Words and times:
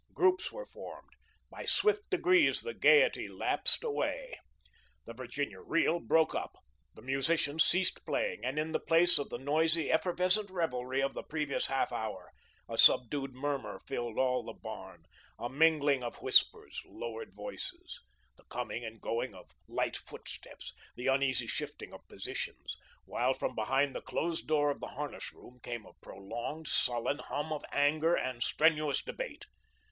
Groups 0.15 0.51
were 0.51 0.65
formed. 0.65 1.11
By 1.51 1.63
swift 1.65 2.09
degrees 2.09 2.63
the 2.63 2.73
gayety 2.73 3.27
lapsed 3.29 3.83
away. 3.83 4.35
The 5.05 5.13
Virginia 5.13 5.59
reel 5.59 5.99
broke 5.99 6.33
up. 6.33 6.57
The 6.95 7.03
musicians 7.03 7.63
ceased 7.63 8.03
playing, 8.03 8.43
and 8.43 8.57
in 8.57 8.71
the 8.71 8.79
place 8.79 9.19
of 9.19 9.29
the 9.29 9.37
noisy, 9.37 9.91
effervescent 9.91 10.49
revelry 10.49 11.03
of 11.03 11.13
the 11.13 11.21
previous 11.21 11.67
half 11.67 11.91
hour, 11.91 12.31
a 12.67 12.79
subdued 12.79 13.35
murmur 13.35 13.77
filled 13.77 14.17
all 14.17 14.41
the 14.43 14.57
barn, 14.59 15.03
a 15.37 15.51
mingling 15.51 16.01
of 16.01 16.19
whispers, 16.23 16.81
lowered 16.87 17.35
voices, 17.35 18.01
the 18.37 18.43
coming 18.45 18.83
and 18.83 19.01
going 19.01 19.35
of 19.35 19.51
light 19.67 19.95
footsteps, 19.97 20.73
the 20.95 21.05
uneasy 21.05 21.45
shifting 21.45 21.93
of 21.93 22.07
positions, 22.07 22.75
while 23.05 23.35
from 23.35 23.53
behind 23.53 23.93
the 23.93 24.01
closed 24.01 24.47
doors 24.47 24.73
of 24.73 24.79
the 24.81 24.87
harness 24.97 25.31
room 25.31 25.59
came 25.61 25.85
a 25.85 25.93
prolonged, 26.01 26.67
sullen 26.67 27.19
hum 27.19 27.53
of 27.53 27.63
anger 27.71 28.15
and 28.15 28.41
strenuous 28.41 29.03
debate. 29.03 29.45